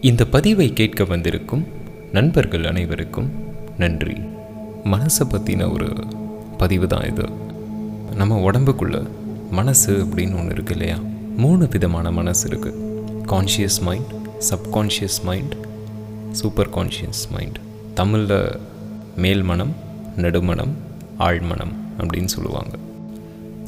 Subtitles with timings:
[0.00, 1.66] இந்த பதிவை கேட்க வந்திருக்கும்
[2.12, 3.30] நண்பர்கள் அனைவருக்கும்
[3.78, 4.14] நன்றி.
[4.84, 5.96] மனசை பற்றின ஒரு
[6.58, 7.28] பதிவு தான் இது.
[8.14, 9.06] நம்ம உடம்புக்குள்ள
[9.50, 10.96] மனசு அப்படின்னு ஒன்று இருக்கு இல்லையா?
[11.36, 14.12] மூணு விதமான மனசு இருக்குது conscious mind
[14.50, 15.56] subconscious mind
[16.30, 17.58] super conscious mind
[17.94, 18.60] தமிழில்
[19.16, 19.76] மேல் மனம்
[20.16, 20.86] நடுமணம்
[21.18, 22.74] ஆழ்மனம் அப்படின்னு சொல்லுவாங்க.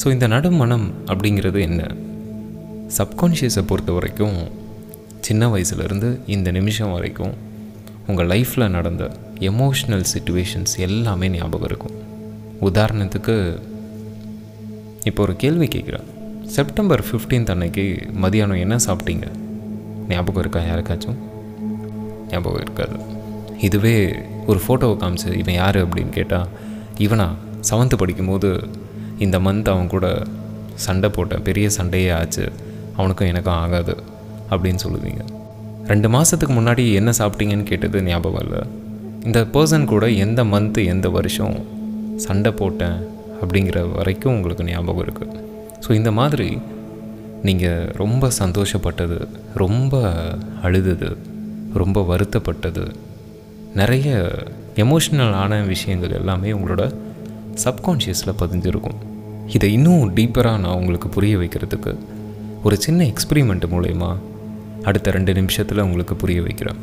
[0.04, 1.82] ஸோ இந்த நடுமனம் அப்படிங்கிறது என்ன?
[2.98, 4.36] சப்கான்ஷியஸை பொறுத்த வரைக்கும்
[5.20, 7.34] சின்ன வயசுலேருந்து இந்த நிமிஷம் வரைக்கும்
[8.06, 11.96] உங்கள் லைஃப்பில் நடந்த எமோஷ்னல் சுச்சுவேஷன்ஸ் எல்லாமே ஞாபகம் இருக்கும்.
[12.60, 13.59] உதாரணத்துக்கு
[15.04, 16.09] இப்போ ஒரு கேள்வி கேட்குறேன்.
[16.46, 17.84] செப்டம்பர் 15th அன்னைக்கு
[18.23, 19.26] மதியானம் என்ன சாப்பிட்டீங்க?
[20.09, 21.18] ஞாபகம் இருக்கா யாருக்காச்சும்?
[22.30, 22.96] ஞாபகம் இருக்காது.
[23.60, 23.96] இதுவே
[24.46, 26.48] ஒரு ஃபோட்டோவை காமிச்சு இவன் யார் அப்படின்னு கேட்டால்
[27.04, 27.27] இவனா
[27.70, 28.50] செவன்த்து படிக்கும்போது
[29.24, 30.06] இந்த மந்த் அவன் கூட
[30.84, 32.45] சண்டை போட்டேன் பெரிய சண்டையே ஆச்சு.
[32.96, 33.95] அவனுக்கும் எனக்கும் ஆகாது
[34.51, 35.23] அப்படின்னு சொல்லுவீங்க.
[35.87, 38.62] ரெண்டு மாதத்துக்கு முன்னாடி என்ன சாப்பிட்டீங்கன்னு கேட்டது ஞாபகம் இல்லை.
[39.24, 41.56] இந்த பர்சன் கூட எந்த மந்த்து எந்த வருஷம்
[42.16, 42.98] சண்டை போட்டேன்
[43.43, 45.40] அப்படிங்கிற வரைக்கும் உங்களுக்கு ஞாபகம் இருக்குது
[45.84, 46.48] ஸோ இந்த மாதிரி
[47.43, 49.18] நீங்கள் ரொம்ப சந்தோஷப்பட்டது
[49.54, 49.95] ரொம்ப
[50.62, 51.10] அழுதது
[51.74, 52.84] ரொம்ப வருத்தப்பட்டது
[53.74, 54.09] நிறைய
[54.84, 56.82] எமோஷ்னல் ஆன விஷயங்கள் எல்லாமே உங்களோட
[57.64, 58.98] சப்கான்ஷியஸில் பதிஞ்சிருக்கும்.
[59.54, 61.92] இதை இன்னும் டீப்பராக நான் உங்களுக்கு புரிய வைக்கிறதுக்கு
[62.66, 64.10] ஒரு சின்ன எக்ஸ்பிரிமெண்ட் மூலயமா
[64.88, 66.81] அடுத்த ரெண்டு நிமிஷத்தில் உங்களுக்கு புரிய வைக்கிறேன்.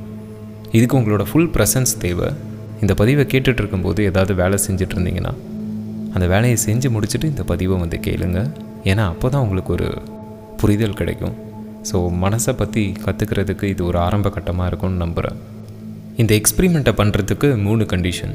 [0.78, 2.30] இதுக்கு உங்களோட ஃபுல் ப்ரெசன்ஸ் தேவை.
[2.84, 5.34] இந்த பதிவை கேட்டுட்டு இருக்கும்போது ஏதாவது வேலை செஞ்சுட்டு இருந்தீங்கன்னா
[6.16, 8.40] அந்த வேலையை செஞ்சு முடிச்சுட்டு இந்த பதிவை வந்து கேளுங்க.
[8.92, 9.90] ஏன்னா அப்போ தான் உங்களுக்கு ஒரு
[10.62, 11.36] புரிதல் கிடைக்கும்.
[11.90, 15.38] ஸோ மனசை பற்றி கற்றுக்கிறதுக்கு இது ஒரு ஆரம்ப கட்டமாக இருக்கும்னு நம்புகிறேன்
[16.22, 18.32] இந்த எக்ஸ்பிரிமெண்ட்டை பண்ணுறதுக்கு மூணு கண்டிஷன்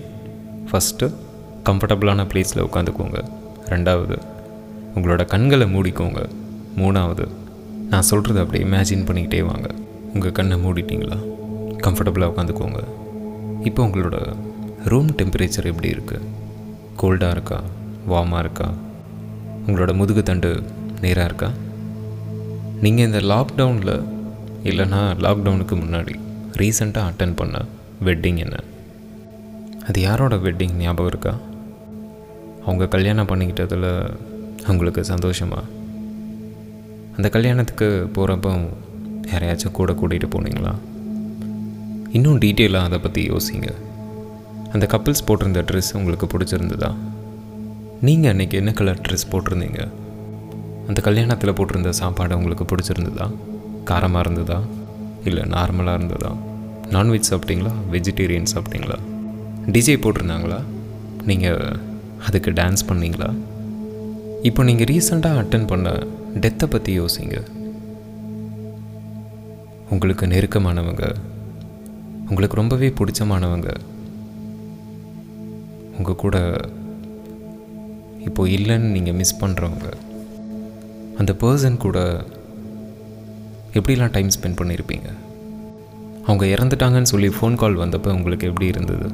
[0.68, 1.06] ஃபஸ்ட்டு
[1.68, 3.18] கம்ஃபர்டபுளான பிளேஸில் உட்காந்துக்கோங்க.
[3.64, 4.16] ரெண்டாவது
[4.94, 6.20] உங்களோட கண்களை மூடிக்கோங்க.
[6.76, 7.28] மூணாவது
[7.90, 9.68] நான் சொல்கிறது அப்படியே இமேஜின் பண்ணிக்கிட்டே வாங்க.
[10.14, 11.18] உங்கள் கண்ணை மூடிட்டீங்களா?
[11.86, 12.82] கம்ஃபர்டபுளாக உட்காந்துக்கோங்க.
[13.64, 14.16] இப்போ உங்களோட
[14.84, 16.28] ரூம் டெம்பரேச்சர் எப்படி இருக்குது
[16.96, 17.60] கோல்டாக இருக்கா?
[18.08, 18.68] வார்மாக இருக்கா?
[19.66, 20.62] உங்களோட முதுகு தண்டு
[21.00, 21.50] நேராக இருக்கா?
[22.80, 23.96] நீங்கள் இந்த லாக்டவுனில்
[24.64, 26.14] இல்லைன்னா லாக்டவுனுக்கு முன்னாடி
[26.52, 27.58] ரீசெண்டாக அட்டன் பண்ண
[28.04, 28.56] வெட்டிங் என்ன?
[29.88, 31.36] அது யாரோட வெட்டிங் ஞாபகம் இருக்கா?
[32.62, 34.16] அவங்க கல்யாணம் பண்ணிக்கிட்டதில்
[34.64, 35.62] அவங்களுக்கு சந்தோஷமா?
[37.16, 38.68] அந்த கல்யாணத்துக்கு போகிறப்போ
[39.26, 40.74] யாரையாச்சும் கூட கூட்டிகிட்டு போனீங்களா?
[42.12, 43.72] இன்னும் டீட்டெயிலாக அதை பற்றி யோசிங்க.
[44.72, 46.94] அந்த கப்பிள்ஸ் போட்டிருந்த ட்ரெஸ் உங்களுக்கு பிடிச்சிருந்ததா?
[48.00, 49.88] நீங்கள் அன்றைக்கி என்ன கலர் ட்ரெஸ் போட்டிருந்தீங்க?
[50.86, 53.34] அந்த கல்யாணத்தில் போட்டிருந்த சாப்பாடு உங்களுக்கு பிடிச்சிருந்ததா?
[53.84, 54.60] காரமாக இருந்ததா?
[55.24, 56.30] இல்லை நார்மலாக இருந்ததா?
[56.90, 57.72] நான்வெஜ் சாப்பிட்டீங்களா?
[57.90, 58.98] வெஜிடேரியன் சாப்பிட்டீங்களா?
[59.66, 60.60] டிஜே போட்டிருந்தாங்களா?
[61.26, 61.78] நீங்கள்
[62.26, 63.34] அதுக்கு டான்ஸ் பண்ணீங்களா?
[64.42, 65.88] இப்போ நீங்கள் ரீசெண்டாக அட்டன் பண்ண
[66.34, 67.36] டெத்தை பற்றி யோசிங்க.
[69.90, 71.14] உங்களுக்கு நெருக்கமானவங்க
[72.28, 73.70] உங்களுக்கு ரொம்பவே பிடிச்சமானவங்க
[75.98, 76.36] உங்கள் கூட
[78.24, 79.88] இப்போ இல்லைன்னு நீங்கள் மிஸ் பண்ணுறவங்க
[81.18, 81.98] அந்த பர்சன் கூட
[83.74, 85.08] எப்படிலாம் டைம் ஸ்பெண்ட் பண்ணியிருப்பீங்க
[86.26, 89.06] அவங்க இறந்துட்டாங்கன்னு சொல்லி ஃபோன் கால் வந்தப்போ உங்களுக்கு எப்படி இருந்தது?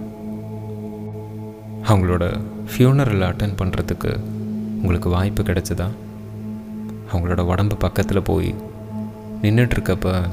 [1.87, 2.25] அவங்களோட
[2.71, 4.11] ஃபியூனரில் அட்டன் பண்ணுறதுக்கு
[4.79, 5.89] உங்களுக்கு வாய்ப்பு கிடைச்சதா?
[7.13, 8.55] அவங்களோட உடம்பு பக்கத்தில் போய்
[9.43, 10.29] நின்றுட்டுருக்கப்ப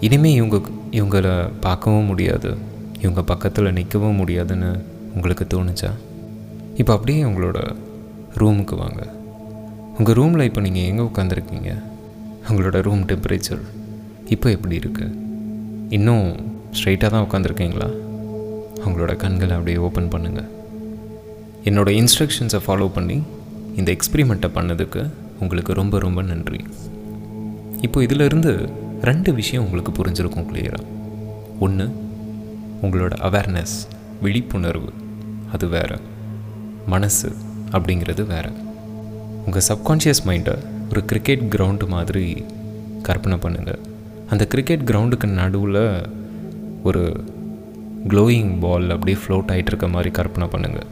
[0.00, 2.56] இனிமேல் இவங்க இவங்கள பார்க்கவும் முடியாது.
[3.00, 4.70] இவங்க பக்கத்தில் நிற்கவும் முடியாதுன்னு
[5.14, 5.90] உங்களுக்கு தோணுச்சா?
[6.76, 7.76] இப்போ அப்படியே உங்களோட
[8.36, 9.02] ரூமுக்கு வாங்க.
[9.98, 11.70] உங்கள் ரூமில் இப்போ நீங்கள் எங்கே உட்காந்துருக்கீங்க
[12.48, 13.62] உங்களோட ரூம் டெம்பரேச்சர்
[14.28, 15.16] இப்போ எப்படி இருக்குது
[15.88, 16.26] இன்னும்
[16.72, 17.88] ஸ்ட்ரைட்டாக தான் உட்காந்துருக்கீங்களா
[18.86, 20.48] உங்களோட கண்களை அப்படியே ஓப்பன் பண்ணுங்கள்
[21.64, 23.22] என்னோடய இன்ஸ்ட்ரக்ஷன்ஸை ஃபாலோ பண்ணி
[23.76, 26.60] இந்த எக்ஸ்பிரிமெண்ட்டை பண்ணதுக்கு உங்களுக்கு ரொம்ப ரொம்ப நன்றி.
[27.80, 28.68] இப்போ இதிலிருந்து
[29.02, 30.86] ரெண்டு விஷயம் உங்களுக்கு புரிஞ்சிருக்கும் கிளியராக
[31.58, 31.86] ஒன்று
[32.82, 33.76] உங்களோட அவேர்னஸ்
[34.22, 34.92] விழிப்புணர்வு
[35.52, 35.98] அது வேறு.
[36.86, 37.36] மனசு
[37.70, 38.52] அப்படிங்கிறது வேறு.
[39.46, 40.56] உங்கள் சப்கான்ஷியஸ் மைண்டை
[40.90, 42.44] ஒரு கிரிக்கெட் கிரவுண்டு மாதிரி
[43.02, 43.80] கற்பனை பண்ணுங்கள்
[44.30, 45.82] அந்த கிரிக்கெட் கிரவுண்டுக்கு நடுவில்
[46.82, 47.22] ஒரு
[48.08, 50.86] க்ளோயிங் பால் அப்படியே ஃப்ளோட் ஆகிட்டு இருக்க மாதிரி கற்பனை பண்ணுங்கள்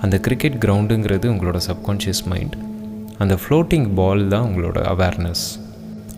[0.00, 2.56] அந்த கிரிக்கெட் கிரவுண்டுங்கிறது உங்களோட சப்கான்ஷியஸ் மைண்ட்
[3.18, 5.58] அந்த ஃப்ளோட்டிங் பால் தான் உங்களோட அவேர்னஸ்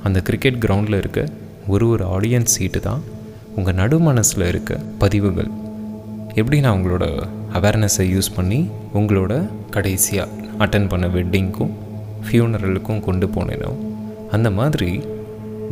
[0.03, 1.29] அந்த கிரிக்கெட் கிரவுண்டில் இருக்க
[1.69, 3.03] ஒரு ஒரு ஆடியன்ஸ் சீட்டு தான்
[3.57, 5.51] உங்கள் நடு மனசில் இருக்க பதிவுகள்.
[6.35, 7.07] எப்படி நான் உங்களோட
[7.53, 10.29] அவேர்னஸை யூஸ் பண்ணி உங்களோட கடைசியாக
[10.59, 11.73] அட்டன் பண்ண வெட்டிங்க்கும்
[12.25, 13.73] ஃபியூனரலுக்கும் கொண்டு போனேனோ?
[14.31, 15.01] அந்த மாதிரி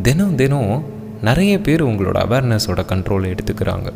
[0.03, 0.85] தினம் தினம்
[1.23, 3.93] நிறைய பேர் உங்களோட அவேர்னஸோட கண்ட்ரோலை எடுத்துக்கிறாங்க.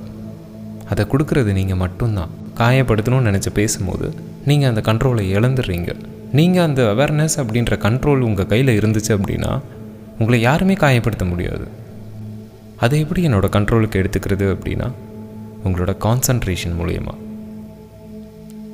[0.91, 2.29] அதை கொடுக்கறது நீங்கள் மட்டும்தான்.
[2.57, 4.15] காயப்படுத்தணும்னு நினச்சி பேசும்போது
[4.45, 5.95] நீங்கள் அந்த கண்ட்ரோலை இழந்துடுறீங்க.
[6.33, 9.61] நீங்கள் அந்த அவேர்னஸ் அப்படின்ற கண்ட்ரோல் உங்கள் கையில் இருந்துச்சு அப்படின்னா
[10.19, 11.65] உங்களை யாருமே காயப்படுத்த முடியாது.
[12.77, 14.93] அதை எப்படி என்னோடய கண்ட்ரோலுக்கு எடுத்துக்கிறது அப்படின்னா
[15.65, 17.15] உங்களோட கான்சன்ட்ரேஷன் மூலயமா.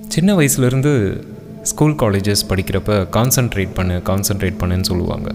[0.09, 1.23] சின்ன வயசுலேருந்து
[1.69, 5.29] ஸ்கூல் காலேஜஸ் படிக்கிறப்ப கான்சன்ட்ரேட் பண்ணு கான்சன்ட்ரேட் பண்ணுன்னு சொல்லுவாங்க.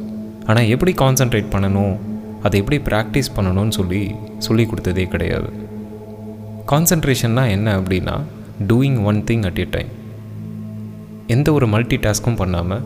[0.50, 1.96] ஆனால் எப்படி கான்சன்ட்ரேட் பண்ணணும்?
[2.46, 4.02] அதை எப்படி ப்ராக்டிஸ் பண்ணணும்னு சொல்லி
[4.46, 5.50] சொல்லி கொடுத்ததே கிடையாது.
[6.72, 8.16] கான்சன்ட்ரேஷன்னா என்ன அப்படின்னா
[8.72, 9.92] doing one thing at a time
[11.36, 12.84] எந்த ஒரு மல்டி டாஸ்க்கும் பண்ணாமல்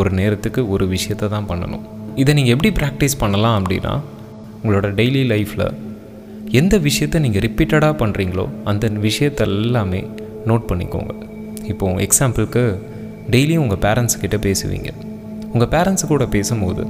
[0.00, 1.86] ஒரு நேரத்துக்கு ஒரு விஷயத்தை தான் பண்ணணும்.
[2.22, 3.94] இதை நீங்கள் எப்படி ப்ராக்டிஸ் பண்ணலாம் அப்படின்னா
[4.62, 5.66] உங்களோட டெய்லி லைஃப்பில்
[6.60, 10.00] எந்த விஷயத்தை நீங்கள் ரிப்பீட்டடாக பண்ணுறீங்களோ அந்த விஷயத்த எல்லாமே
[10.50, 11.12] நோட் பண்ணிக்கோங்க.
[11.72, 12.62] இப்போது எக்ஸாம்பிளுக்கு
[13.34, 14.90] டெய்லியும் உங்கள் பேரண்ட்ஸ் கிட்டே பேசுவீங்க.
[15.52, 16.82] உங்கள் பேரண்ட்ஸ் கூட பேசும்போது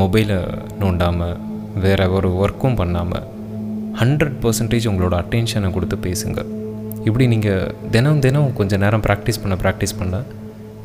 [0.00, 0.38] மொபைலை
[0.82, 1.36] நோண்டாமல்
[1.84, 3.24] வேறு ஒரு ஒர்க்கும் பண்ணாமல்
[4.00, 6.40] ஹண்ட்ரட் பர்சன்டேஜ் உங்களோட அட்டென்ஷனை கொடுத்து பேசுங்க.
[7.08, 10.22] இப்படி நீங்கள் தினம் தினம் கொஞ்சம் நேரம் ப்ராக்டிஸ் பண்ண ப்ராக்டிஸ் பண்ண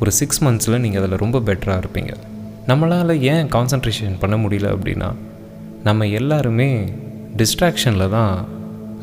[0.01, 2.11] ஒரு சிக்ஸ் மந்த்ஸில் நீங்கள் அதில் ரொம்ப பெட்டராக இருப்பீங்க.
[2.69, 5.09] நம்மளால் ஏன் கான்சன்ட்ரேஷன் பண்ண முடியல அப்படின்னா
[5.87, 6.67] நம்ம எல்லாருமே
[7.39, 8.33] டிஸ்ட்ராக்ஷனில் தான்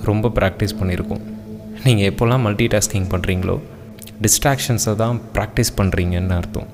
[0.08, 1.22] ரொம்ப ப்ராக்டிஸ் பண்ணியிருக்கோம்.
[1.86, 3.56] நீங்கள் எப்போல்லாம் மல்டி டாஸ்கிங் பண்ணுறீங்களோ
[4.22, 6.66] டிஸ்ட்ராக்ஷன்ஸை தான் ப்ராக்டிஸ் பண்ணுறீங்கன்னு அர்த்தம்.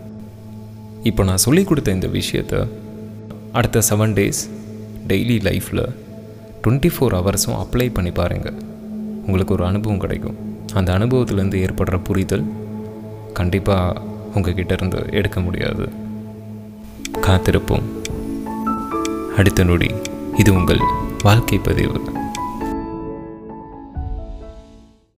[1.03, 2.69] இப்போ நான் சொல்லிக் கொடுத்த இந்த விஷயத்த
[3.53, 4.43] அடுத்த செவன் டேஸ்
[5.09, 5.85] டெய்லி லைஃப்பில்
[6.63, 8.59] டுவெண்ட்டி ஃபோர் ஹவர்ஸும் அப்ளை பண்ணி பாருங்கள்
[9.27, 10.37] உங்களுக்கு ஒரு அனுபவம் கிடைக்கும்.
[10.75, 12.45] அந்த அனுபவத்துலேருந்து ஏற்படுற புரிதல்
[13.33, 14.01] கண்டிப்பாக
[14.35, 15.89] உங்ககிட்ட இருந்து எடுக்க முடியாது.
[17.21, 17.87] காத்திருப்போம்.
[19.37, 19.91] அடுத்த நொடி
[20.37, 20.83] இது உங்கள்
[21.23, 22.01] வாழ்க்கை பதிவு.